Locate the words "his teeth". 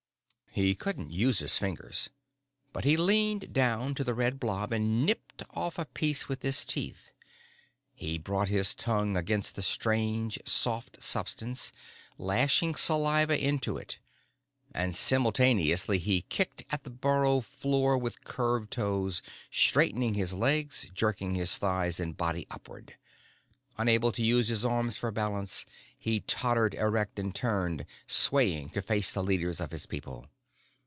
6.41-7.13